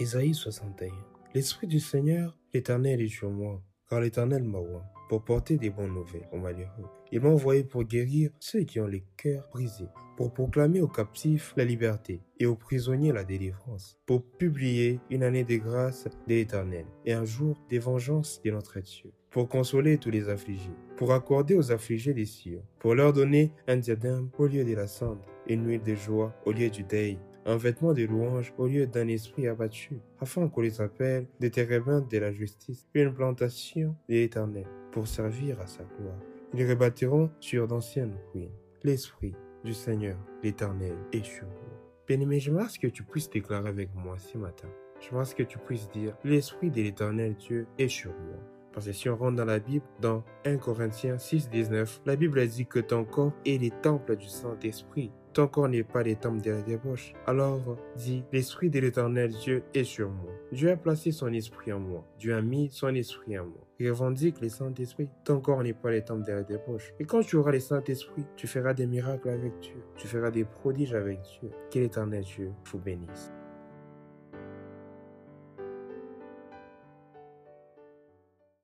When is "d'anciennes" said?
37.68-38.16